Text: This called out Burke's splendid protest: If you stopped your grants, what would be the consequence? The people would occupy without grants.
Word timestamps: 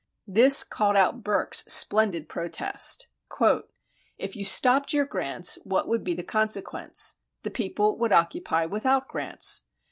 This 0.25 0.63
called 0.63 0.95
out 0.95 1.23
Burke's 1.23 1.63
splendid 1.67 2.27
protest: 2.27 3.07
If 4.17 4.35
you 4.35 4.43
stopped 4.43 4.93
your 4.93 5.05
grants, 5.05 5.59
what 5.63 5.87
would 5.87 6.03
be 6.03 6.15
the 6.15 6.23
consequence? 6.23 7.17
The 7.43 7.51
people 7.51 7.95
would 7.99 8.11
occupy 8.11 8.65
without 8.65 9.07
grants. 9.07 9.61